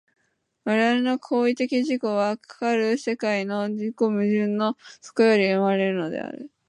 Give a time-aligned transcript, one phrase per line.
[0.63, 6.51] 我々の行為的自己は、かかる世界の自己矛盾の底より生まれるのである。